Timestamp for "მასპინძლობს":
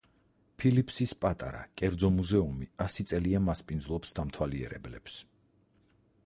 3.51-4.17